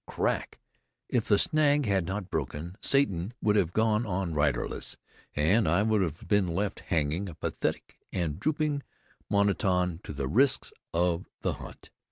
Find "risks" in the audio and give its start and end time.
10.27-10.73